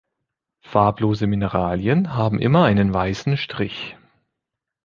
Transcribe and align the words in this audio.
Farblose 0.61 1.27
Mineralien 1.27 2.15
haben 2.15 2.39
immer 2.39 2.63
einen 2.65 2.91
weißen 2.91 3.37
Strich. 3.37 3.95